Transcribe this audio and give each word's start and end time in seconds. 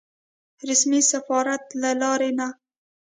رسمي 0.67 1.01
سفارت 1.11 1.63
له 1.81 1.91
لارې 2.01 2.31
نه. 2.39 2.47